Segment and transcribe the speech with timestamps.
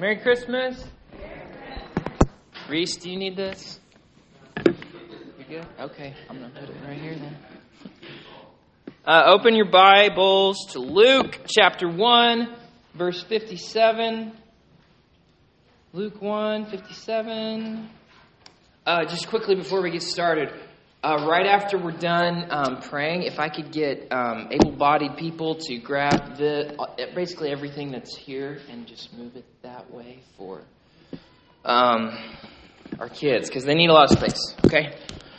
[0.00, 0.82] Merry Christmas.
[2.70, 3.78] Reese, do you need this?
[4.64, 4.74] You
[5.46, 5.66] good?
[5.78, 7.36] Okay, I'm going to put it right here then.
[9.04, 12.48] Uh, open your Bibles to Luke chapter 1,
[12.94, 14.32] verse 57.
[15.92, 17.90] Luke 1, 57.
[18.86, 20.50] Uh, just quickly before we get started,
[21.02, 25.54] uh, right after we're done um, praying, if I could get um, able bodied people
[25.54, 30.62] to grab the uh, basically everything that's here and just move it that way for
[31.64, 32.10] um,
[32.98, 34.94] our kids, because they need a lot of space, okay?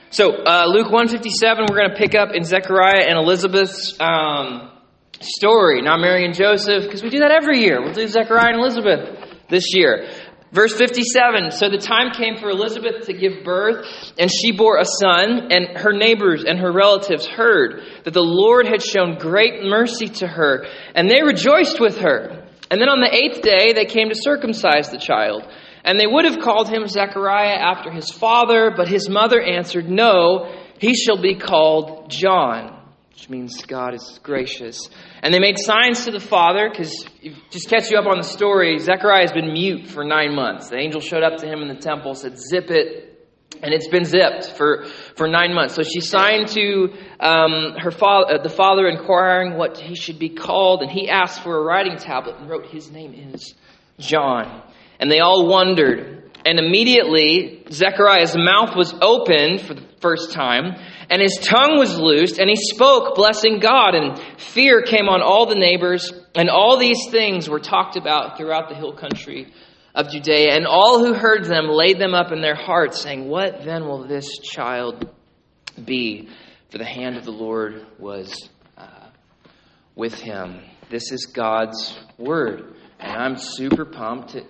[0.10, 4.72] So, uh, Luke 157, we're going to pick up in Zechariah and Elizabeth's um,
[5.20, 7.82] story, not Mary and Joseph, because we do that every year.
[7.82, 10.10] We'll do Zechariah and Elizabeth this year.
[10.52, 13.86] Verse 57 So the time came for Elizabeth to give birth,
[14.18, 18.68] and she bore a son, and her neighbors and her relatives heard that the Lord
[18.68, 22.46] had shown great mercy to her, and they rejoiced with her.
[22.70, 25.48] And then on the eighth day, they came to circumcise the child.
[25.84, 30.54] And they would have called him Zechariah after his father, but his mother answered, No,
[30.78, 32.81] he shall be called John
[33.22, 34.90] which means God is gracious.
[35.22, 37.06] And they made signs to the father, because
[37.52, 40.70] just catch you up on the story, Zechariah has been mute for nine months.
[40.70, 43.30] The angel showed up to him in the temple, said, Zip it,
[43.62, 45.76] and it's been zipped for, for nine months.
[45.76, 50.30] So she signed to um, her father, uh, the father inquiring what he should be
[50.30, 53.54] called, and he asked for a writing tablet and wrote, His name is
[54.00, 54.64] John.
[55.00, 56.32] And they all wondered.
[56.44, 60.74] And immediately, Zechariah's mouth was opened for the first time,
[61.12, 63.96] and his tongue was loosed, and he spoke, blessing God.
[63.96, 68.70] And fear came on all the neighbors, and all these things were talked about throughout
[68.70, 69.52] the hill country
[69.94, 70.56] of Judea.
[70.56, 74.08] And all who heard them laid them up in their hearts, saying, What then will
[74.08, 75.10] this child
[75.84, 76.30] be?
[76.70, 79.10] For the hand of the Lord was uh,
[79.94, 80.62] with him.
[80.90, 82.74] This is God's word.
[83.02, 84.46] And I'm super pumped to.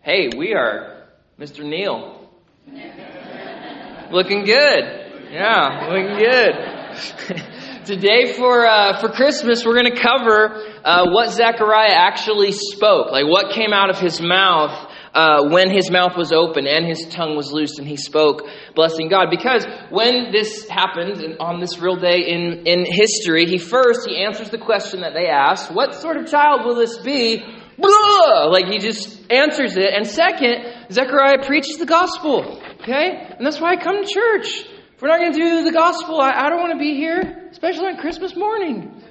[0.00, 1.08] Hey, we are
[1.40, 1.64] Mr.
[1.64, 2.30] Neil.
[4.12, 5.05] Looking good.
[5.36, 7.84] Yeah, looking good.
[7.84, 13.26] Today for uh, for Christmas, we're going to cover uh, what Zechariah actually spoke, like
[13.26, 17.36] what came out of his mouth uh, when his mouth was open and his tongue
[17.36, 19.26] was loosed and he spoke, blessing God.
[19.28, 24.48] Because when this happened on this real day in in history, he first he answers
[24.48, 27.44] the question that they asked: "What sort of child will this be?"
[27.76, 28.46] Blah!
[28.48, 29.92] Like he just answers it.
[29.92, 32.58] And second, Zechariah preaches the gospel.
[32.80, 34.64] Okay, and that's why I come to church.
[34.96, 37.50] If we're not going to do the gospel, I, I don't want to be here,
[37.50, 39.04] especially on Christmas morning.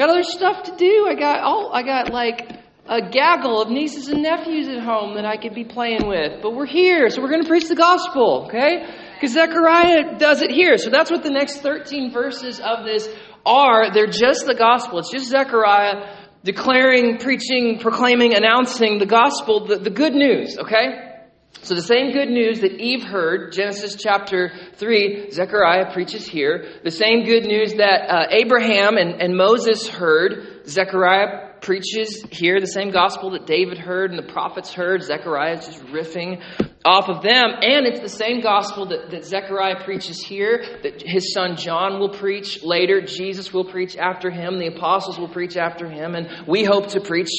[0.00, 1.06] Got other stuff to do.
[1.08, 1.70] I got all.
[1.72, 2.50] I got like
[2.88, 6.42] a gaggle of nieces and nephews at home that I could be playing with.
[6.42, 8.84] But we're here, so we're going to preach the gospel, okay?
[9.14, 10.76] Because Zechariah does it here.
[10.76, 13.08] So that's what the next 13 verses of this
[13.44, 13.94] are.
[13.94, 14.98] They're just the gospel.
[14.98, 21.15] It's just Zechariah declaring, preaching, proclaiming, announcing the gospel, the, the good news, okay?
[21.62, 26.64] So the same good news that Eve heard, Genesis chapter 3, Zechariah preaches here.
[26.84, 32.60] The same good news that uh, Abraham and, and Moses heard, Zechariah preaches here.
[32.60, 36.40] The same gospel that David heard and the prophets heard, Zechariah is just riffing
[36.84, 37.46] off of them.
[37.62, 42.10] And it's the same gospel that, that Zechariah preaches here, that his son John will
[42.10, 46.62] preach later, Jesus will preach after him, the apostles will preach after him, and we
[46.62, 47.30] hope to preach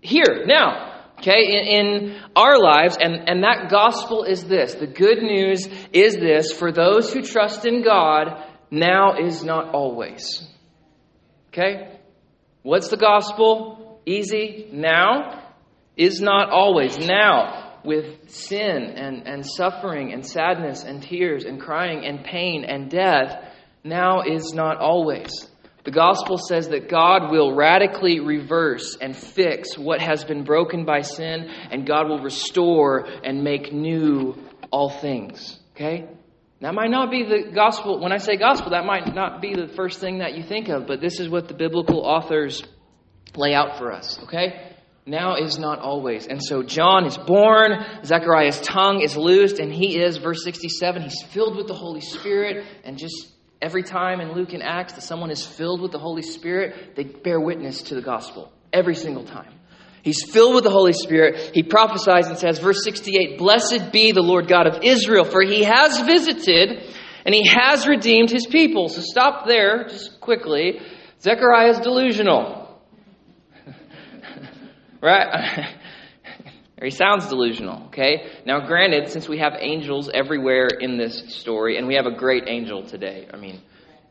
[0.00, 0.44] here.
[0.46, 0.91] Now,
[1.22, 2.96] okay, in, in, our lives.
[3.00, 7.64] And, and that gospel is this the good news is this for those who trust
[7.64, 10.46] in God, now is not always.
[11.48, 11.98] Okay?
[12.62, 14.00] What's the gospel?
[14.06, 14.68] Easy.
[14.72, 15.52] Now
[15.96, 16.98] is not always.
[16.98, 22.90] Now, with sin and, and suffering and sadness and tears and crying and pain and
[22.90, 23.44] death,
[23.84, 25.48] now is not always.
[25.84, 31.00] The gospel says that God will radically reverse and fix what has been broken by
[31.00, 34.36] sin, and God will restore and make new
[34.70, 35.58] all things.
[35.74, 36.08] Okay?
[36.60, 38.00] That might not be the gospel.
[38.00, 40.86] When I say gospel, that might not be the first thing that you think of,
[40.86, 42.62] but this is what the biblical authors
[43.34, 44.22] lay out for us.
[44.24, 44.68] Okay?
[45.04, 46.28] Now is not always.
[46.28, 47.72] And so John is born,
[48.04, 52.64] Zechariah's tongue is loosed, and he is, verse 67, he's filled with the Holy Spirit
[52.84, 53.32] and just
[53.62, 57.04] Every time in Luke and Acts that someone is filled with the Holy Spirit, they
[57.04, 58.52] bear witness to the gospel.
[58.72, 59.54] Every single time.
[60.02, 61.52] He's filled with the Holy Spirit.
[61.54, 65.62] He prophesies and says, verse 68, Blessed be the Lord God of Israel, for he
[65.62, 66.92] has visited
[67.24, 68.88] and he has redeemed his people.
[68.88, 70.80] So stop there just quickly.
[71.20, 72.80] Zechariah is delusional.
[75.00, 75.68] right?
[76.82, 78.24] Or he sounds delusional, okay?
[78.44, 82.48] Now, granted, since we have angels everywhere in this story, and we have a great
[82.48, 83.62] angel today, I mean,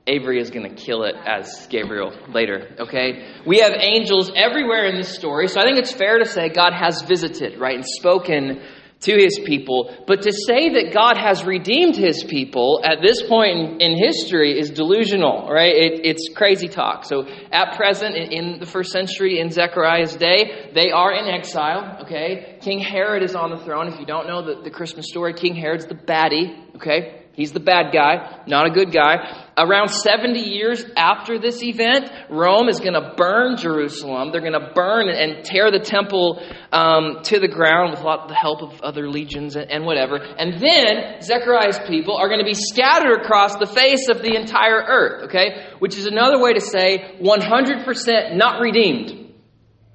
[0.07, 3.35] Avery is going to kill it as Gabriel later, okay?
[3.45, 6.71] We have angels everywhere in this story, so I think it's fair to say God
[6.71, 8.61] has visited, right, and spoken
[9.01, 9.93] to his people.
[10.07, 14.57] But to say that God has redeemed his people at this point in, in history
[14.59, 15.73] is delusional, right?
[15.73, 17.05] It, it's crazy talk.
[17.05, 21.99] So at present, in, in the first century, in Zechariah's day, they are in exile,
[22.03, 22.57] okay?
[22.61, 23.87] King Herod is on the throne.
[23.87, 27.20] If you don't know the, the Christmas story, King Herod's the baddie, okay?
[27.33, 29.47] He's the bad guy, not a good guy.
[29.57, 34.31] Around 70 years after this event, Rome is going to burn Jerusalem.
[34.31, 36.43] They're going to burn and tear the temple
[36.73, 40.17] um, to the ground with lot the help of other legions and, whatever.
[40.17, 44.83] And then Zechariah's people are going to be scattered across the face of the entire
[44.85, 45.67] earth, okay?
[45.79, 49.33] Which is another way to say 100% not redeemed,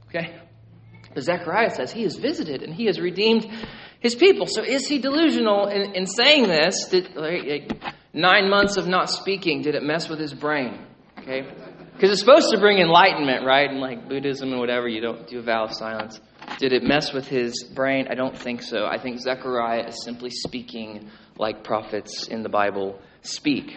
[0.09, 0.41] okay?
[1.15, 3.47] But Zechariah says he is visited and he has redeemed
[4.06, 4.47] his people.
[4.47, 6.88] So is he delusional in, in saying this?
[6.88, 7.73] Did, like,
[8.12, 10.79] nine months of not speaking, did it mess with his brain?
[11.19, 11.43] Okay?
[11.93, 13.69] Because it's supposed to bring enlightenment, right?
[13.69, 16.20] And like Buddhism and whatever, you don't do a vow of silence.
[16.58, 18.06] Did it mess with his brain?
[18.08, 18.87] I don't think so.
[18.87, 23.76] I think Zechariah is simply speaking like prophets in the Bible speak.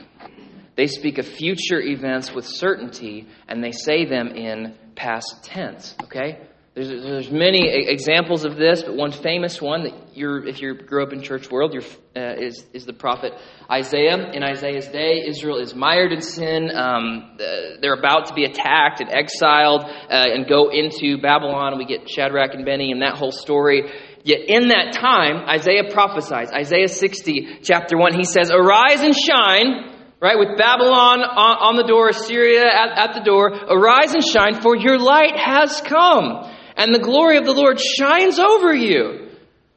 [0.76, 5.96] They speak of future events with certainty, and they say them in past tense.
[6.04, 6.40] Okay?
[6.80, 11.04] There's, there's many examples of this, but one famous one that you're, if you grew
[11.04, 13.34] up in church world, uh, is, is the prophet
[13.70, 14.32] Isaiah.
[14.32, 16.72] In Isaiah's day, Israel is mired in sin.
[16.74, 17.38] Um,
[17.82, 21.78] they're about to be attacked and exiled uh, and go into Babylon.
[21.78, 23.84] We get Shadrach and Benny and that whole story.
[24.24, 26.50] Yet in that time, Isaiah prophesies.
[26.54, 30.38] Isaiah 60, chapter 1, he says, Arise and shine right?
[30.38, 35.00] With Babylon on, the door, Assyria at, at, the door, arise and shine, for your
[35.00, 36.44] light has come,
[36.80, 39.28] and the glory of the Lord shines over you.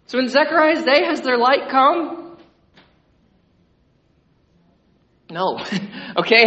[0.07, 2.37] So in Zechariah's day, has their light come?
[5.29, 5.59] No.
[6.17, 6.45] okay,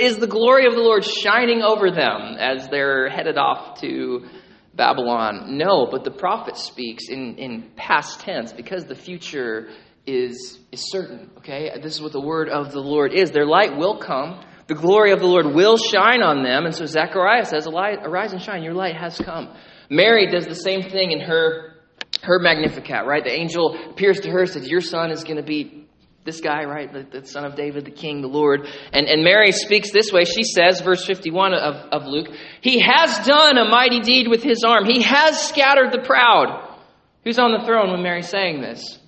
[0.00, 4.26] is the glory of the Lord shining over them as they're headed off to
[4.72, 5.58] Babylon?
[5.58, 9.68] No, but the prophet speaks in, in past tense because the future
[10.06, 11.30] is, is certain.
[11.38, 13.32] Okay, this is what the word of the Lord is.
[13.32, 14.42] Their light will come.
[14.66, 16.64] The glory of the Lord will shine on them.
[16.64, 19.54] And so Zechariah says, Arise and shine, your light has come.
[19.94, 21.74] Mary does the same thing in her
[22.22, 23.22] her Magnificat, right?
[23.22, 25.86] The angel appears to her, says, Your son is going to be
[26.24, 26.90] this guy, right?
[26.90, 28.66] The, the, son of David, the king, the Lord.
[28.92, 30.24] And, and Mary speaks this way.
[30.24, 32.28] She says, verse 51 of, of Luke,
[32.62, 34.86] He has done a mighty deed with his arm.
[34.86, 36.76] He has scattered the proud.
[37.24, 38.98] Who's on the throne when Mary's saying this?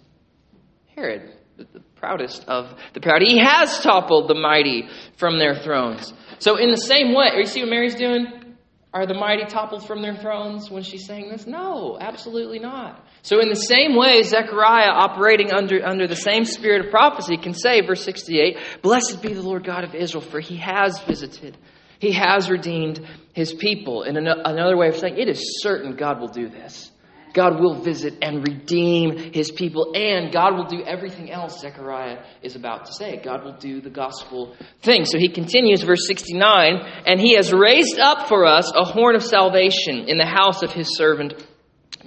[0.95, 3.23] Herod, the, the proudest of the proud.
[3.23, 6.13] He has toppled the mighty from their thrones.
[6.39, 8.46] So, in the same way, you see what Mary's doing?
[8.95, 11.47] Are the mighty toppled from their thrones when she's saying this?
[11.47, 13.05] No, absolutely not.
[13.23, 17.53] So, in the same way, Zechariah, operating under, under the same spirit of prophecy, can
[17.53, 21.59] say, verse 68, Blessed be the Lord God of Israel, for he has visited,
[21.99, 24.03] he has redeemed his people.
[24.03, 26.91] In another way of saying, it is certain God will do this.
[27.37, 32.57] God will visit and redeem his people, and God will do everything else Zechariah is
[32.57, 33.21] about to say.
[33.23, 35.05] God will do the gospel thing.
[35.05, 39.23] So he continues, verse 69, and he has raised up for us a horn of
[39.23, 41.35] salvation in the house of his servant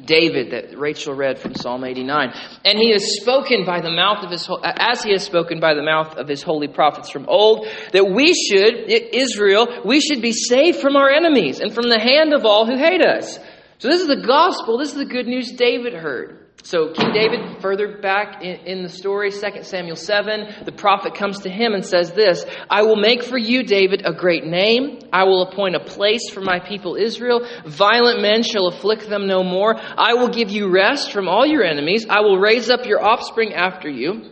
[0.04, 2.34] David that Rachel read from Psalm 89.
[2.66, 5.84] And he has spoken by the mouth of his, as he has spoken by the
[5.84, 10.80] mouth of his holy prophets from old, that we should, Israel, we should be saved
[10.80, 13.38] from our enemies and from the hand of all who hate us.
[13.80, 14.78] So this is the gospel.
[14.78, 16.50] This is the good news David heard.
[16.64, 21.40] So King David, further back in, in, the story, 2 Samuel 7, the prophet comes
[21.40, 25.00] to him and says this, I will make for you, David, a great name.
[25.14, 27.48] I will appoint a place for my people Israel.
[27.66, 29.76] Violent men shall afflict them no more.
[29.80, 32.06] I will give you rest from all your enemies.
[32.10, 34.30] I will raise up your offspring after you.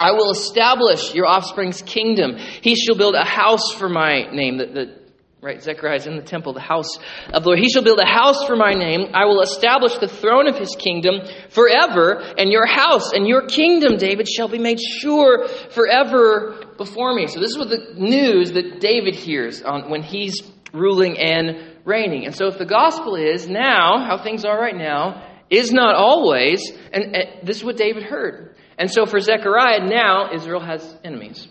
[0.00, 2.38] I will establish your offspring's kingdom.
[2.38, 4.56] He shall build a house for my name.
[4.56, 4.98] The, the
[5.40, 6.98] Right, Zechariah is in the temple, the house
[7.32, 7.60] of the Lord.
[7.60, 9.10] He shall build a house for my name.
[9.14, 13.98] I will establish the throne of his kingdom forever, and your house and your kingdom,
[13.98, 17.28] David, shall be made sure forever before me.
[17.28, 20.42] So this is what the news that David hears on, when he's
[20.72, 22.26] ruling and reigning.
[22.26, 26.68] And so if the gospel is now, how things are right now, is not always,
[26.92, 28.56] and, and this is what David heard.
[28.76, 31.46] And so for Zechariah, now Israel has enemies.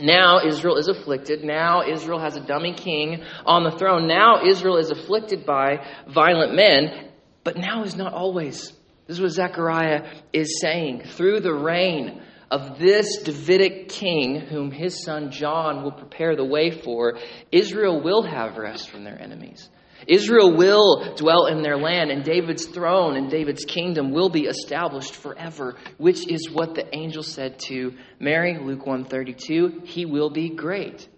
[0.00, 1.44] Now Israel is afflicted.
[1.44, 4.06] Now Israel has a dummy king on the throne.
[4.06, 7.10] Now Israel is afflicted by violent men.
[7.44, 8.72] But now is not always.
[9.06, 11.02] This is what Zechariah is saying.
[11.04, 16.70] Through the reign of this Davidic king, whom his son John will prepare the way
[16.70, 17.18] for,
[17.52, 19.68] Israel will have rest from their enemies.
[20.10, 25.14] Israel will dwell in their land, and David's throne and David's kingdom will be established
[25.14, 29.82] forever, which is what the angel said to Mary, Luke 132.
[29.84, 31.08] He will be great.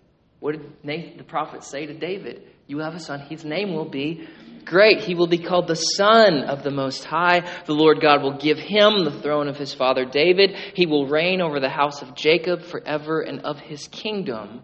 [0.41, 2.43] What did Nathan, the prophet say to David?
[2.67, 3.21] You have a son.
[3.21, 4.29] His name will be
[4.67, 5.01] great.
[5.01, 7.49] He will be called the Son of the Most High.
[7.65, 10.55] The Lord God will give him the throne of his father David.
[10.75, 14.61] He will reign over the house of Jacob forever, and of his kingdom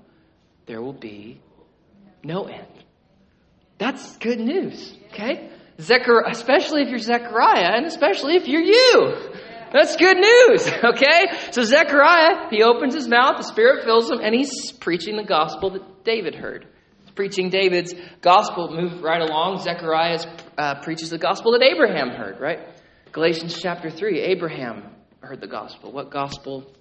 [0.67, 1.41] there will be
[2.23, 2.85] no end.
[3.79, 5.51] That's good news, okay?
[5.81, 9.31] Zechariah, especially if you're Zechariah, and especially if you're you.
[9.73, 11.51] That's good news, okay?
[11.53, 15.71] So Zechariah, he opens his mouth, the Spirit fills him, and he's preaching the gospel
[15.71, 16.67] that David heard
[17.19, 18.71] preaching David's gospel.
[18.71, 19.61] Move right along.
[19.61, 20.21] Zechariah
[20.57, 22.61] uh, preaches the gospel that Abraham heard, right?
[23.11, 24.21] Galatians chapter 3.
[24.21, 24.85] Abraham
[25.21, 25.91] heard the gospel.
[25.91, 26.73] What gospel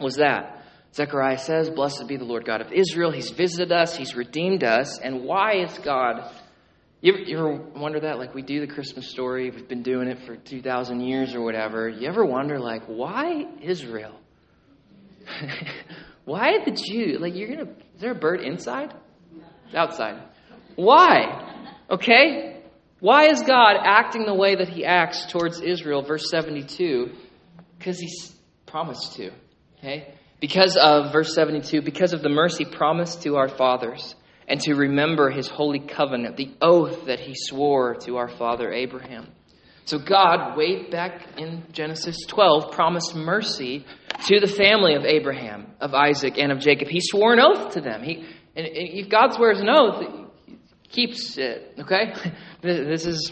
[0.00, 0.65] was that?
[0.94, 3.10] Zechariah says, Blessed be the Lord God of Israel.
[3.10, 4.98] He's visited us, He's redeemed us.
[4.98, 6.30] And why is God.
[7.02, 8.18] You ever, you ever wonder that?
[8.18, 11.88] Like we do the Christmas story, we've been doing it for 2,000 years or whatever.
[11.88, 14.18] You ever wonder, like, why Israel?
[16.24, 17.18] why the Jew?
[17.18, 17.72] Like, you're going to.
[17.94, 18.94] Is there a bird inside?
[19.74, 20.22] outside.
[20.76, 21.74] Why?
[21.90, 22.62] Okay?
[23.00, 26.02] Why is God acting the way that he acts towards Israel?
[26.02, 27.12] Verse 72.
[27.78, 28.34] Because he's
[28.66, 29.30] promised to.
[29.78, 30.14] Okay?
[30.40, 34.14] Because of, verse 72, because of the mercy promised to our fathers
[34.48, 39.28] and to remember his holy covenant, the oath that he swore to our father Abraham.
[39.86, 43.86] So God, way back in Genesis 12, promised mercy
[44.26, 46.88] to the family of Abraham, of Isaac, and of Jacob.
[46.88, 48.02] He swore an oath to them.
[48.02, 48.26] He,
[48.56, 52.14] and if God swears an oath, he keeps it, okay?
[52.62, 53.30] This is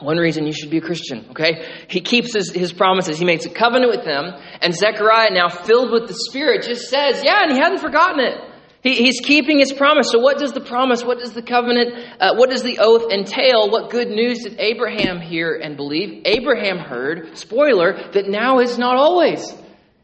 [0.00, 1.66] one reason you should be a Christian, okay?
[1.88, 3.18] He keeps his, his promises.
[3.18, 4.32] He makes a covenant with them.
[4.60, 8.38] And Zechariah, now filled with the Spirit, just says, yeah, and he hadn't forgotten it.
[8.82, 10.10] He, he's keeping his promise.
[10.10, 13.70] So, what does the promise, what does the covenant, uh, what does the oath entail?
[13.70, 16.22] What good news did Abraham hear and believe?
[16.24, 19.52] Abraham heard, spoiler, that now is not always.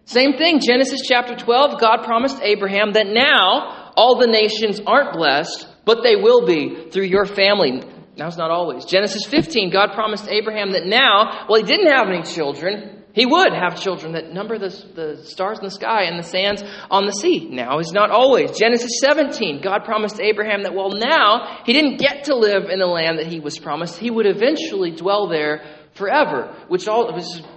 [0.06, 5.66] Same thing, Genesis chapter 12, God promised Abraham that now all the nations aren't blessed,
[5.84, 7.80] but they will be through your family.
[8.16, 8.84] Now it's not always.
[8.84, 13.02] Genesis 15, God promised Abraham that now, well, he didn't have any children.
[13.12, 16.62] He would have children that number the, the stars in the sky and the sands
[16.90, 17.48] on the sea.
[17.48, 18.58] Now is not always.
[18.58, 22.86] Genesis 17, God promised Abraham that, well, now he didn't get to live in the
[22.86, 23.98] land that he was promised.
[23.98, 27.12] He would eventually dwell there forever, which all,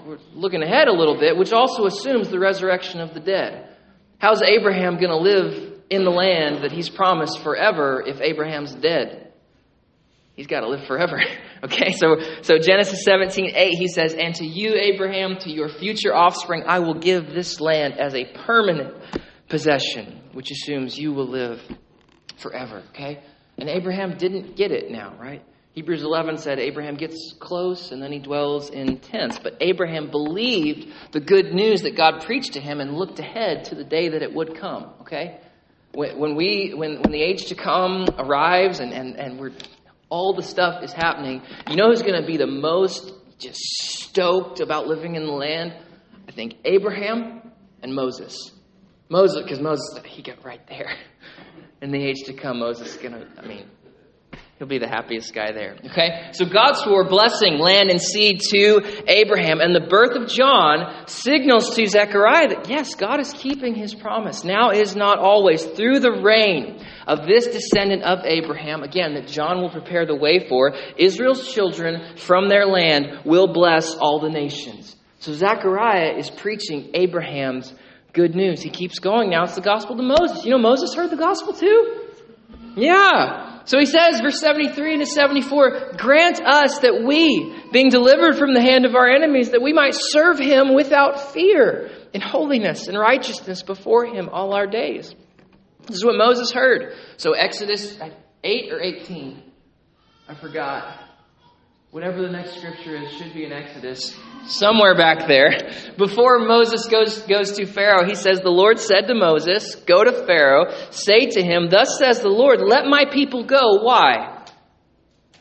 [0.06, 3.76] we're looking ahead a little bit, which also assumes the resurrection of the dead.
[4.20, 9.27] How's Abraham going to live in the land that he's promised forever if Abraham's dead.
[10.38, 11.20] He's got to live forever.
[11.64, 16.16] okay, so, so Genesis 17, 8, he says, And to you, Abraham, to your future
[16.16, 18.96] offspring, I will give this land as a permanent
[19.50, 21.60] possession, which assumes you will live
[22.38, 22.84] forever.
[22.92, 23.20] Okay?
[23.58, 25.44] And Abraham didn't get it now, right?
[25.72, 29.40] Hebrews 11 said Abraham gets close and then he dwells in tents.
[29.40, 33.76] But Abraham believed the good news that God preached to him and looked ahead to
[33.76, 34.92] the day that it would come.
[35.02, 35.40] Okay?
[35.98, 39.54] when, we when, when the age to come arrives and, and, and we're
[40.10, 44.60] all the stuff is happening, you know who's going to be the most just stoked
[44.60, 45.74] about living in the land?
[46.28, 47.42] I think Abraham
[47.82, 48.52] and Moses.
[49.10, 50.96] Moses, because Moses, he got right there.
[51.82, 53.70] In the age to come, Moses is going to, I mean,
[54.58, 55.78] He'll be the happiest guy there.
[55.92, 56.30] Okay?
[56.32, 59.60] So God swore blessing, land, and seed to Abraham.
[59.60, 64.44] And the birth of John signals to Zechariah that, yes, God is keeping his promise.
[64.44, 65.64] Now is not always.
[65.64, 70.48] Through the reign of this descendant of Abraham, again, that John will prepare the way
[70.48, 74.96] for, Israel's children from their land will bless all the nations.
[75.20, 77.74] So Zechariah is preaching Abraham's
[78.14, 78.62] good news.
[78.62, 79.30] He keeps going.
[79.30, 80.46] Now it's the gospel to Moses.
[80.46, 82.04] You know, Moses heard the gospel too?
[82.76, 83.64] Yeah.
[83.66, 88.62] So he says, verse 73 to 74, grant us that we, being delivered from the
[88.62, 93.64] hand of our enemies, that we might serve him without fear, in holiness and righteousness
[93.64, 95.14] before him all our days.
[95.88, 96.94] This is what Moses heard.
[97.18, 97.98] So Exodus
[98.44, 99.42] 8 or 18,
[100.28, 101.00] I forgot
[101.92, 104.16] whatever the next scripture is, should be in Exodus,
[104.46, 105.72] somewhere back there.
[105.98, 110.26] Before Moses goes, goes to Pharaoh, he says, The Lord said to Moses, Go to
[110.26, 113.82] Pharaoh, say to him, Thus says the Lord, let my people go.
[113.82, 114.46] Why?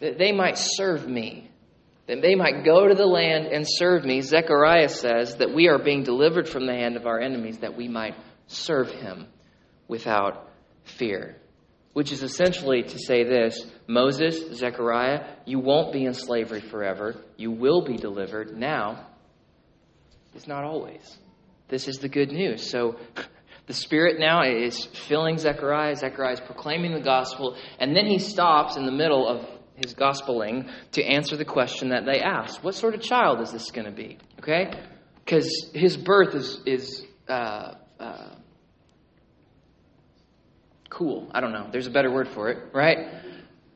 [0.00, 1.50] That they might serve me.
[2.06, 4.20] That they might go to the land and serve me.
[4.20, 7.88] Zechariah says that we are being delivered from the hand of our enemies, that we
[7.88, 8.14] might
[8.46, 9.26] serve him
[9.88, 10.48] without
[10.84, 11.36] fear
[11.96, 17.16] which is essentially to say this Moses, Zechariah, you won't be in slavery forever.
[17.38, 19.06] You will be delivered now.
[20.34, 21.16] It's not always.
[21.68, 22.68] This is the good news.
[22.68, 22.96] So
[23.66, 25.96] the Spirit now is filling Zechariah.
[25.96, 27.56] Zechariah is proclaiming the gospel.
[27.78, 32.04] And then he stops in the middle of his gospeling to answer the question that
[32.04, 34.18] they asked What sort of child is this going to be?
[34.40, 34.70] Okay?
[35.24, 38.34] Because his birth is, is uh, uh,
[40.90, 41.30] cool.
[41.32, 41.68] I don't know.
[41.70, 43.22] There's a better word for it, right?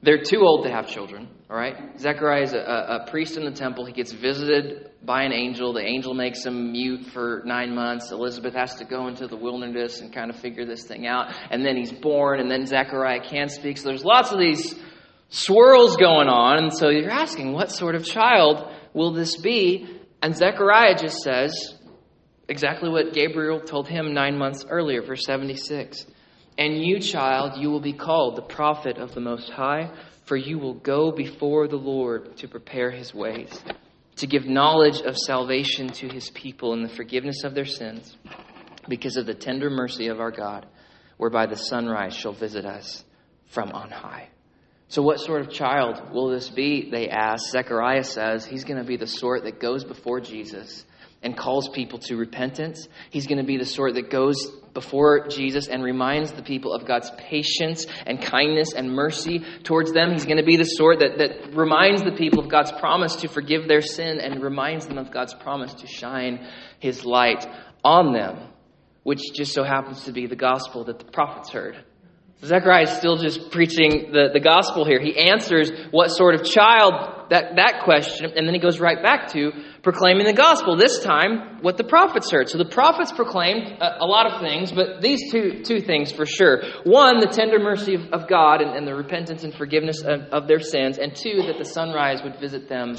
[0.02, 1.98] They're too old to have children, all right?
[1.98, 2.58] Zechariah is a,
[3.04, 3.84] a, priest in the temple.
[3.84, 5.74] He gets visited by an angel.
[5.74, 8.10] The angel makes him mute for nine months.
[8.10, 11.34] Elizabeth has to go into the wilderness and kind of figure this thing out.
[11.50, 13.76] And then he's born, and then Zechariah can speak.
[13.76, 14.74] So there's lots of these
[15.28, 16.64] swirls going on.
[16.64, 20.00] And so you're asking, what sort of child will this be?
[20.22, 21.74] And Zechariah just says
[22.48, 26.06] exactly what Gabriel told him nine months earlier, verse 76.
[26.58, 29.90] And you, child, you will be called the prophet of the Most High,
[30.24, 33.62] for you will go before the Lord to prepare his ways,
[34.16, 38.16] to give knowledge of salvation to his people and the forgiveness of their sins,
[38.88, 40.66] because of the tender mercy of our God,
[41.16, 43.04] whereby the sunrise shall visit us
[43.46, 44.28] from on high.
[44.88, 46.90] So, what sort of child will this be?
[46.90, 47.50] They ask.
[47.50, 50.84] Zechariah says he's going to be the sort that goes before Jesus
[51.22, 52.88] and calls people to repentance.
[53.10, 56.86] He's going to be the sort that goes before Jesus and reminds the people of
[56.86, 60.12] God's patience and kindness and mercy towards them.
[60.12, 63.28] He's going to be the sort that, that reminds the people of God's promise to
[63.28, 66.46] forgive their sin and reminds them of God's promise to shine
[66.78, 67.46] his light
[67.84, 68.48] on them,
[69.02, 71.84] which just so happens to be the gospel that the prophets heard.
[72.42, 74.98] Zechariah is still just preaching the, the gospel here.
[75.00, 76.94] He answers what sort of child
[77.30, 80.76] that, that question, and then he goes right back to proclaiming the gospel.
[80.76, 82.48] This time, what the prophets heard.
[82.48, 86.26] So the prophets proclaimed a, a lot of things, but these two, two things for
[86.26, 86.62] sure.
[86.84, 90.48] One, the tender mercy of, of God and, and, the repentance and forgiveness of, of
[90.48, 92.96] their sins, and two, that the sunrise would visit them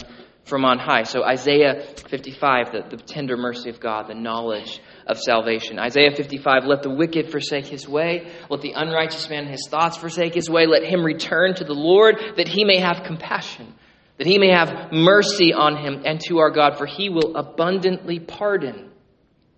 [0.51, 1.03] from on high.
[1.03, 5.79] So Isaiah 55, the, the tender mercy of God, the knowledge of salvation.
[5.79, 10.33] Isaiah 55, let the wicked forsake his way, let the unrighteous man his thoughts forsake
[10.35, 13.73] his way, let him return to the Lord, that he may have compassion,
[14.17, 18.19] that he may have mercy on him and to our God, for he will abundantly
[18.19, 18.91] pardon.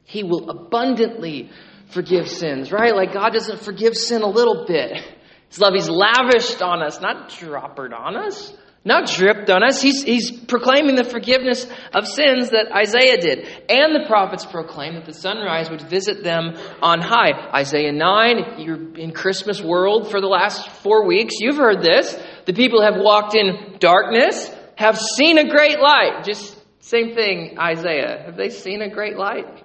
[0.04, 1.50] He will abundantly
[1.88, 2.96] forgive sins, right?
[2.96, 5.04] Like God doesn't forgive sin a little bit.
[5.50, 9.82] His love, He's lavished on us, not droppered on us not dripped on us.
[9.82, 13.48] He's, he's proclaiming the forgiveness of sins that Isaiah did.
[13.70, 17.32] And the prophets proclaim that the sunrise would visit them on high.
[17.54, 21.36] Isaiah 9, you're in Christmas world for the last four weeks.
[21.40, 22.14] You've heard this.
[22.46, 26.24] The people have walked in darkness, have seen a great light.
[26.26, 28.24] Just same thing, Isaiah.
[28.26, 29.64] Have they seen a great light?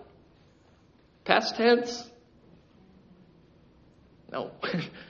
[1.24, 2.08] Past tense?
[4.30, 4.52] No.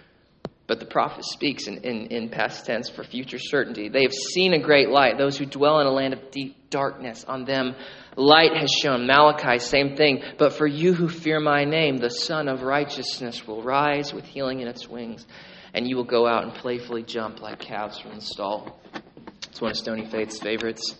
[0.68, 3.88] But the prophet speaks in, in, in, past tense for future certainty.
[3.88, 5.16] They have seen a great light.
[5.16, 7.74] Those who dwell in a land of deep darkness, on them
[8.16, 9.06] light has shone.
[9.06, 10.22] Malachi, same thing.
[10.36, 14.60] But for you who fear my name, the Sun of Righteousness will rise with healing
[14.60, 15.26] in its wings,
[15.72, 18.78] and you will go out and playfully jump like calves from the stall.
[19.48, 20.96] It's one of Stony Faith's favorites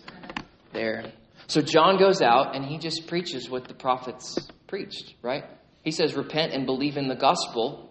[0.73, 1.11] there.
[1.45, 5.43] So John goes out and he just preaches what the prophets preached, right?
[5.83, 7.88] He says, Repent and believe in the gospel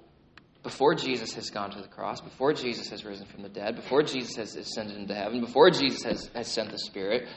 [0.63, 4.03] before Jesus has gone to the cross, before Jesus has risen from the dead, before
[4.03, 7.29] Jesus has ascended into heaven, before Jesus has, has sent the Spirit,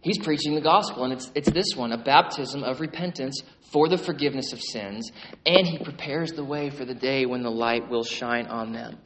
[0.00, 1.04] he's preaching the gospel.
[1.04, 5.12] And it's, it's this one a baptism of repentance for the forgiveness of sins,
[5.46, 8.98] and he prepares the way for the day when the light will shine on them.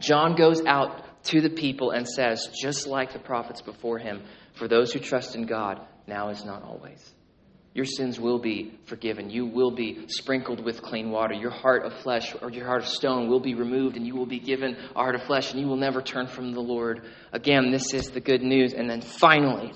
[0.00, 4.22] John goes out to the people and says, just like the prophets before him,
[4.54, 7.14] for those who trust in God, now is not always.
[7.72, 9.30] Your sins will be forgiven.
[9.30, 11.34] You will be sprinkled with clean water.
[11.34, 14.26] Your heart of flesh or your heart of stone will be removed, and you will
[14.26, 17.02] be given a heart of flesh, and you will never turn from the Lord.
[17.32, 18.72] Again, this is the good news.
[18.72, 19.72] And then finally,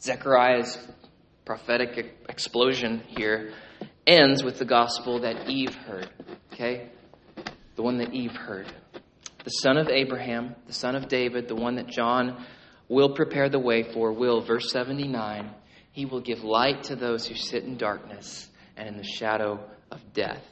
[0.00, 0.78] Zechariah's
[1.44, 3.52] prophetic explosion here
[4.06, 6.08] ends with the gospel that Eve heard.
[6.52, 6.90] Okay?
[7.74, 8.72] The one that Eve heard.
[9.42, 12.44] The son of Abraham, the son of David, the one that John
[12.88, 15.50] will prepare the way for, will, verse 79
[15.98, 19.58] he will give light to those who sit in darkness and in the shadow
[19.90, 20.44] of death.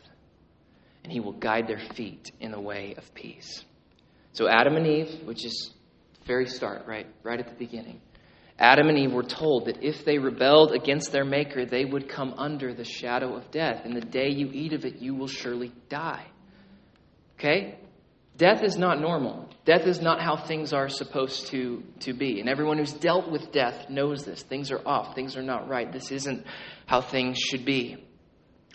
[1.04, 3.64] And he will guide their feet in the way of peace.
[4.32, 5.70] So, Adam and Eve, which is
[6.26, 7.06] very start, right?
[7.22, 8.00] Right at the beginning.
[8.58, 12.34] Adam and Eve were told that if they rebelled against their Maker, they would come
[12.36, 13.82] under the shadow of death.
[13.84, 16.26] And the day you eat of it, you will surely die.
[17.38, 17.78] Okay?
[18.36, 19.48] Death is not normal.
[19.64, 22.38] Death is not how things are supposed to, to be.
[22.38, 24.42] And everyone who's dealt with death knows this.
[24.42, 25.14] Things are off.
[25.14, 25.90] Things are not right.
[25.90, 26.44] This isn't
[26.84, 27.96] how things should be.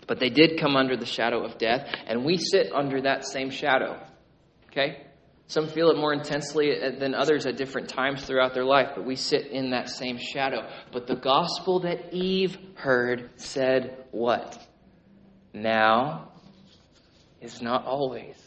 [0.08, 3.50] But they did come under the shadow of death, and we sit under that same
[3.50, 4.02] shadow.
[4.66, 5.06] Okay?
[5.46, 9.04] Some feel it more intensely uh, than others at different times throughout their life, but
[9.04, 10.68] we sit in that same shadow.
[10.92, 14.58] But the gospel that Eve heard said what?
[15.52, 16.32] Now
[17.40, 18.41] is not always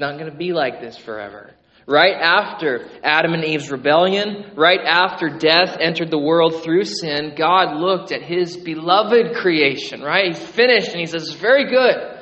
[0.00, 1.52] not going to be like this forever.
[1.86, 7.76] right after Adam and Eve's rebellion, right after death entered the world through sin, God
[7.76, 10.34] looked at his beloved creation, right?
[10.34, 12.18] He finished and he says, Very good.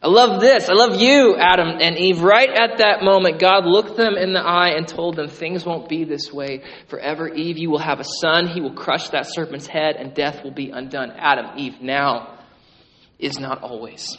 [0.00, 0.68] I love this.
[0.68, 2.22] I love you, Adam and Eve.
[2.22, 5.88] Right at that moment, God looked them in the eye and told them, Things won't
[5.88, 7.28] be this way forever.
[7.28, 8.46] Eve, you will have a son.
[8.46, 11.10] He will crush that serpent's head, and death will be undone.
[11.16, 12.38] Adam, Eve, now
[13.18, 14.16] is not always.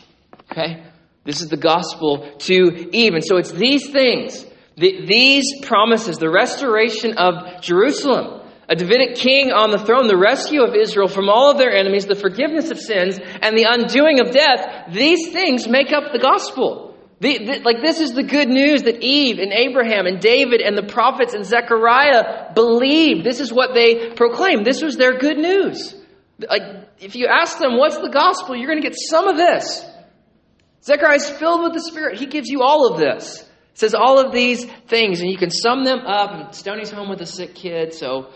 [0.51, 0.83] Okay?
[1.29, 3.13] This is the gospel to Eve.
[3.13, 8.39] And so it's these things, these promises, the restoration of Jerusalem
[8.69, 12.05] a Davidic king on the throne, the rescue of Israel from all of their enemies,
[12.05, 16.95] the forgiveness of sins, and the undoing of death, these things make up the gospel.
[17.19, 20.77] The, the, like, this is the good news that Eve and Abraham and David and
[20.77, 23.25] the prophets and Zechariah believed.
[23.25, 24.65] This is what they proclaimed.
[24.65, 25.95] This was their good news.
[26.37, 26.61] Like,
[26.99, 29.83] if you ask them, what's the gospel, you're going to get some of this.
[30.83, 32.17] Zechariah is filled with the Spirit.
[32.19, 33.41] He gives you all of this.
[33.41, 36.31] It says all of these things, and you can sum them up.
[36.31, 38.29] And Stoney's home with a sick kid, so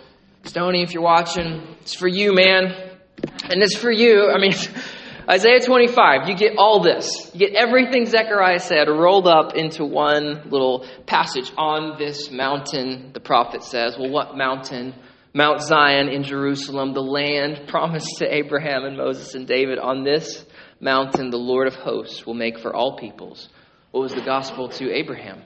[0.44, 2.74] Stony, if you're watching, it's for you, man.
[3.50, 4.30] And it's for you.
[4.30, 4.54] I mean,
[5.30, 7.32] Isaiah 25, you get all this.
[7.34, 13.22] You get everything Zechariah said rolled up into one little passage on this mountain, the
[13.22, 13.96] prophet says.
[13.98, 14.94] Well, what mountain?
[15.34, 19.80] Mount Zion in Jerusalem, the land promised to Abraham and Moses and David.
[19.80, 20.46] On this
[20.80, 23.50] mountain, the Lord of hosts will make for all peoples.
[23.92, 25.42] What was the gospel to Abraham?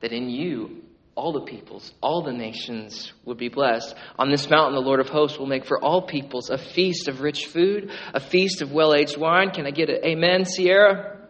[0.00, 0.82] That in you
[1.18, 3.92] all the peoples, all the nations would be blessed.
[4.20, 7.20] On this mountain, the Lord of hosts will make for all peoples a feast of
[7.20, 9.50] rich food, a feast of well aged wine.
[9.50, 11.26] Can I get an amen, Sierra?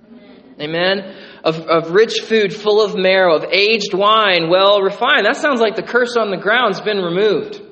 [0.60, 0.76] Amen.
[0.76, 1.16] amen.
[1.42, 5.24] Of, of rich food full of marrow, of aged wine, well refined.
[5.24, 7.62] That sounds like the curse on the ground's been removed.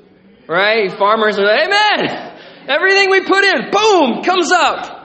[0.47, 0.91] Right?
[0.97, 2.33] Farmers are like, Amen.
[2.67, 4.96] Everything we put in, boom, comes up.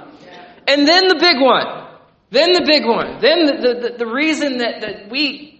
[0.67, 1.89] And then the big one.
[2.31, 3.21] Then the big one.
[3.21, 5.53] Then the, the, the reason that, that we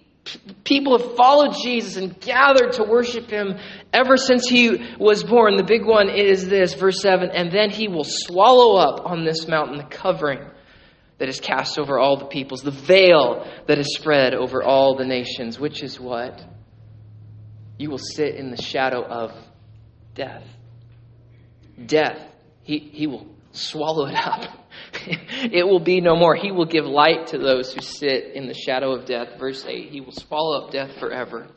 [0.65, 3.59] people have followed Jesus and gathered to worship him
[3.93, 5.57] ever since he was born.
[5.57, 9.49] The big one is this, verse 7 and then he will swallow up on this
[9.49, 10.49] mountain the covering
[11.19, 15.05] that is cast over all the peoples, the veil that is spread over all the
[15.05, 16.43] nations, which is what?
[17.79, 19.33] You will sit in the shadow of
[20.15, 20.45] death.
[21.85, 22.25] Death.
[22.63, 24.62] He, he will swallow it up.
[25.53, 26.35] it will be no more.
[26.35, 29.39] He will give light to those who sit in the shadow of death.
[29.39, 31.49] Verse 8 He will swallow up death forever.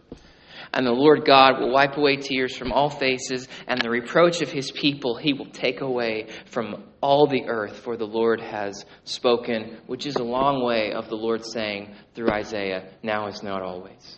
[0.74, 4.52] And the Lord God will wipe away tears from all faces, and the reproach of
[4.52, 9.78] his people he will take away from all the earth, for the Lord has spoken,
[9.88, 14.18] which is a long way of the Lord saying through Isaiah, Now is not always.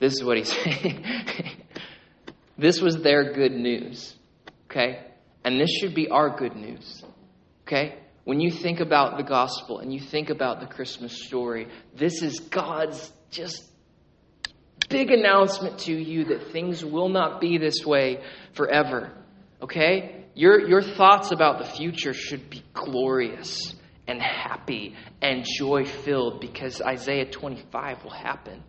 [0.00, 1.04] This is what he's saying.
[2.56, 4.16] this was their good news.
[4.70, 5.04] Okay?
[5.44, 7.04] And this should be our good news.
[7.68, 7.98] Okay?
[8.24, 12.40] When you think about the gospel and you think about the Christmas story, this is
[12.40, 13.62] God's just
[14.88, 18.22] big announcement to you that things will not be this way
[18.54, 19.12] forever.
[19.62, 20.24] Okay?
[20.34, 23.74] Your, your thoughts about the future should be glorious
[24.06, 28.62] and happy and joy filled because Isaiah 25 will happen.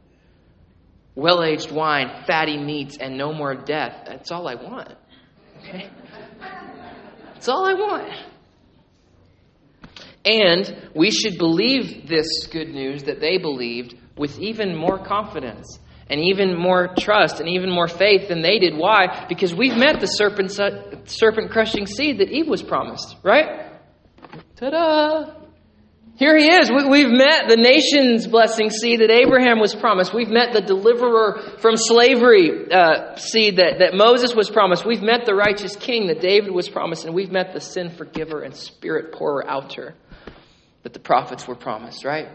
[1.16, 4.04] Well aged wine, fatty meats, and no more death.
[4.06, 4.96] That's all I want.
[5.60, 5.90] Okay?
[7.34, 8.14] That's all I want.
[10.30, 16.22] And we should believe this good news that they believed with even more confidence and
[16.22, 18.78] even more trust and even more faith than they did.
[18.78, 19.26] Why?
[19.28, 20.52] Because we've met the serpent,
[21.10, 23.72] serpent crushing seed that Eve was promised, right?
[24.56, 25.34] Ta da!
[26.18, 26.70] Here he is.
[26.70, 30.14] We, have met the nation's blessing seed that Abraham was promised.
[30.14, 34.86] We've met the deliverer from slavery uh, seed that, that Moses was promised.
[34.86, 37.06] We've met the righteous king that David was promised.
[37.06, 39.96] And we've met the sin forgiver and spirit pourer outer
[40.84, 42.28] that the prophets were promised, right?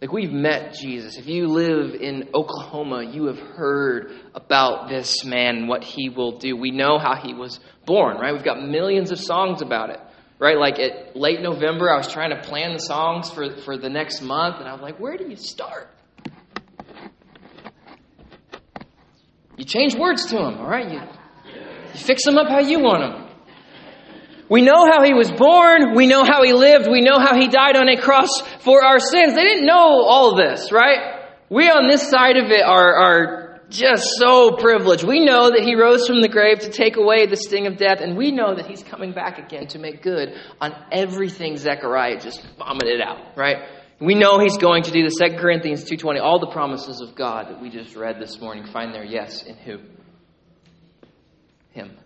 [0.00, 1.16] Like we've met Jesus.
[1.16, 6.56] If you live in Oklahoma, you have heard about this man, what he will do.
[6.56, 8.32] We know how he was born, right?
[8.32, 10.00] We've got millions of songs about it
[10.38, 10.56] right?
[10.56, 14.22] Like at late November, I was trying to plan the songs for, for the next
[14.22, 15.88] month, and I was like, where do you start?
[19.56, 20.90] You change words to them, all right?
[20.90, 21.00] You,
[21.92, 23.27] you fix them up how you want them.
[24.48, 25.94] We know how he was born.
[25.94, 26.88] We know how he lived.
[26.90, 29.34] We know how he died on a cross for our sins.
[29.34, 31.28] They didn't know all this, right?
[31.50, 35.04] We on this side of it are, are just so privileged.
[35.04, 38.00] We know that he rose from the grave to take away the sting of death,
[38.00, 42.46] and we know that he's coming back again to make good on everything Zechariah just
[42.58, 43.68] vomited out, right?
[44.00, 47.48] We know he's going to do the 2 Corinthians 2.20, all the promises of God
[47.48, 49.78] that we just read this morning find their yes in who?
[51.72, 51.96] Him.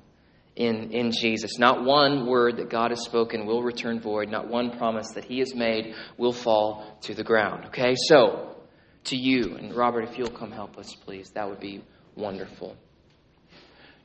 [0.54, 1.58] In, in Jesus.
[1.58, 4.28] Not one word that God has spoken will return void.
[4.28, 7.64] Not one promise that he has made will fall to the ground.
[7.68, 8.54] Okay, so
[9.04, 9.56] to you.
[9.56, 11.82] And Robert, if you'll come help us, please, that would be
[12.16, 12.76] wonderful.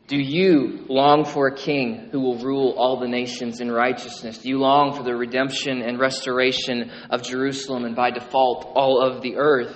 [0.08, 4.38] Do you long for a king who will rule all the nations in righteousness?
[4.38, 9.22] Do you long for the redemption and restoration of Jerusalem and by default all of
[9.22, 9.76] the earth?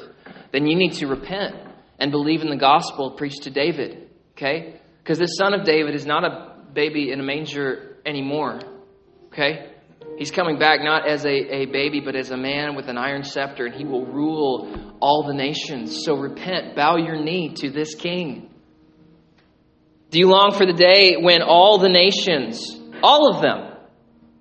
[0.54, 1.56] Then you need to repent
[2.00, 4.80] and believe in the gospel preached to David, okay?
[5.04, 8.60] Because the son of David is not a baby in a manger anymore,
[9.28, 9.72] okay?
[10.18, 13.24] He's coming back not as a, a baby, but as a man with an iron
[13.24, 16.04] scepter, and he will rule all the nations.
[16.06, 18.50] So repent, bow your knee to this king.
[20.10, 23.78] Do you long for the day when all the nations, all of them,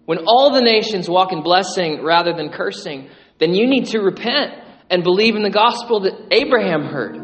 [0.04, 4.52] when all the nations walk in blessing rather than cursing, then you need to repent
[4.90, 7.16] and believe in the gospel that Abraham heard.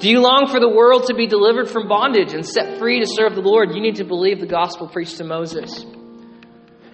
[0.00, 3.06] Do you long for the world to be delivered from bondage and set free to
[3.06, 3.74] serve the Lord?
[3.74, 5.84] You need to believe the gospel preached to Moses.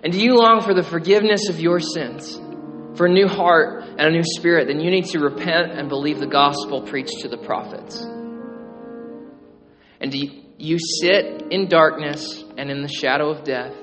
[0.03, 2.37] And do you long for the forgiveness of your sins,
[2.97, 4.67] for a new heart and a new spirit?
[4.67, 8.05] Then you need to repent and believe the gospel preached to the prophets.
[10.01, 10.19] And do
[10.59, 13.75] you sit in darkness and in the shadow of death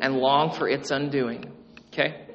[0.00, 1.52] and long for its undoing?
[1.88, 2.28] Okay?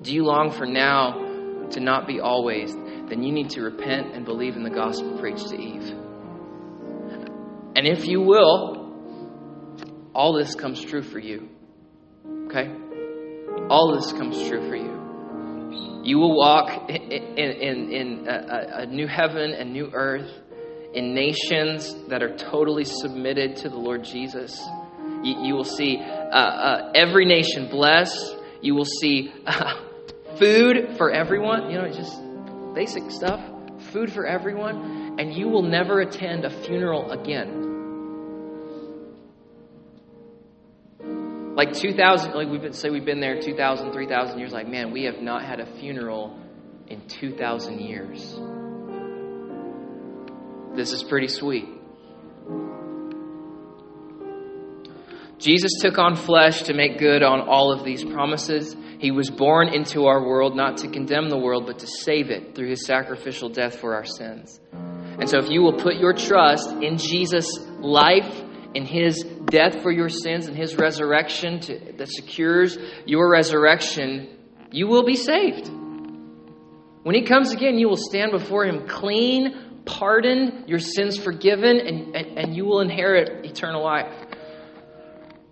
[0.00, 2.74] Do you long for now to not be always?
[3.10, 5.90] Then you need to repent and believe in the gospel preached to Eve.
[7.74, 8.80] And if you will,
[10.14, 11.48] all this comes true for you.
[12.46, 12.72] Okay?
[13.68, 16.02] All this comes true for you.
[16.04, 20.30] You will walk in, in, in a, a new heaven and new earth
[20.94, 24.60] in nations that are totally submitted to the Lord Jesus.
[25.22, 28.36] You, you will see uh, uh, every nation blessed.
[28.62, 29.80] You will see uh,
[30.36, 31.70] food for everyone.
[31.70, 32.29] You know, just
[32.74, 33.40] basic stuff.
[33.92, 35.16] Food for everyone.
[35.18, 37.60] And you will never attend a funeral again.
[41.54, 45.04] Like 2,000, like we've been, say we've been there 2,000, 3,000 years, like, man, we
[45.04, 46.38] have not had a funeral
[46.86, 48.38] in 2,000 years.
[50.74, 51.68] This is pretty sweet.
[55.38, 58.76] Jesus took on flesh to make good on all of these promises.
[59.00, 62.54] He was born into our world not to condemn the world, but to save it
[62.54, 64.60] through his sacrificial death for our sins.
[64.72, 68.30] And so, if you will put your trust in Jesus' life,
[68.74, 74.36] in his death for your sins, and his resurrection to, that secures your resurrection,
[74.70, 75.70] you will be saved.
[77.02, 82.14] When he comes again, you will stand before him clean, pardoned, your sins forgiven, and,
[82.14, 84.12] and, and you will inherit eternal life.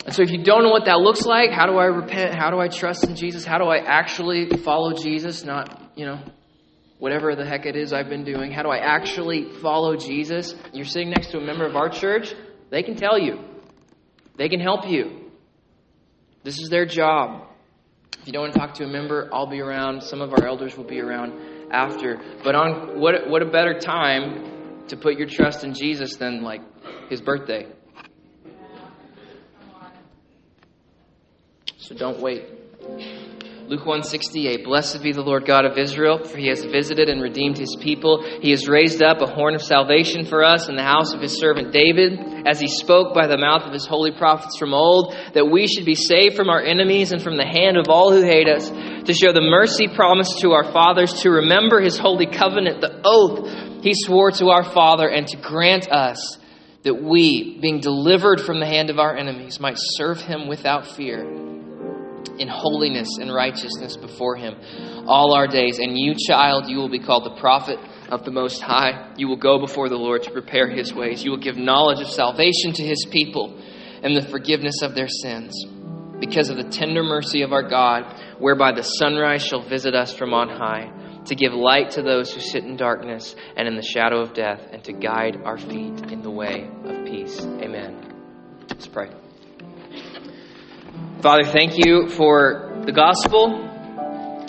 [0.08, 2.34] And so, if you don't know what that looks like, how do I repent?
[2.34, 3.44] How do I trust in Jesus?
[3.44, 5.44] How do I actually follow Jesus?
[5.44, 6.18] Not, you know,
[6.98, 8.50] whatever the heck it is I've been doing.
[8.50, 10.54] How do I actually follow Jesus?
[10.72, 12.32] You're sitting next to a member of our church,
[12.70, 13.38] they can tell you,
[14.38, 15.30] they can help you.
[16.42, 17.46] This is their job.
[18.18, 20.02] If you don't want to talk to a member, I'll be around.
[20.04, 21.34] Some of our elders will be around
[21.70, 22.18] after.
[22.42, 26.62] But on what what a better time to put your trust in Jesus than like
[27.10, 27.66] his birthday.
[31.80, 32.42] So don't wait.
[33.68, 37.56] Luke 168, Blessed be the Lord God of Israel, for he has visited and redeemed
[37.56, 38.24] his people.
[38.40, 41.38] He has raised up a horn of salvation for us in the house of his
[41.38, 45.50] servant David, as he spoke by the mouth of his holy prophets from old, that
[45.50, 48.48] we should be saved from our enemies and from the hand of all who hate
[48.48, 53.00] us, to show the mercy promised to our fathers, to remember his holy covenant, the
[53.04, 56.38] oath he swore to our Father, and to grant us
[56.82, 61.47] that we, being delivered from the hand of our enemies, might serve him without fear
[62.38, 64.54] in holiness and righteousness before him
[65.06, 65.78] all our days.
[65.78, 67.78] And you, child, you will be called the prophet
[68.10, 69.12] of the Most High.
[69.16, 71.24] You will go before the Lord to prepare his ways.
[71.24, 73.60] You will give knowledge of salvation to his people
[74.02, 75.54] and the forgiveness of their sins.
[76.20, 78.02] Because of the tender mercy of our God,
[78.38, 80.90] whereby the sunrise shall visit us from on high,
[81.26, 84.60] to give light to those who sit in darkness and in the shadow of death,
[84.72, 87.40] and to guide our feet in the way of peace.
[87.40, 88.66] Amen.
[88.68, 89.27] Let's pray.
[91.20, 93.66] Father, thank you for the gospel.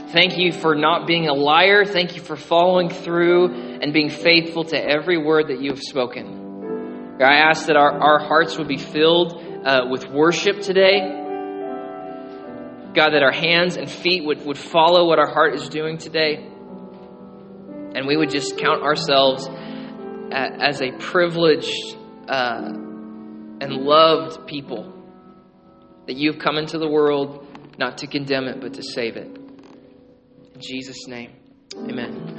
[0.09, 1.83] Thank you for not being a liar.
[1.83, 7.17] Thank you for following through and being faithful to every word that you have spoken.
[7.17, 10.99] God, I ask that our, our hearts would be filled uh, with worship today.
[12.93, 16.35] God, that our hands and feet would, would follow what our heart is doing today.
[17.95, 19.49] And we would just count ourselves
[20.31, 24.98] as a privileged uh, and loved people
[26.09, 27.45] that you have come into the world
[27.77, 29.27] not to condemn it, but to save it.
[29.27, 31.29] In Jesus' name,
[31.87, 32.38] amen.